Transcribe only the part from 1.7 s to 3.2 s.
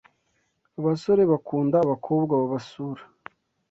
abakobwa babasura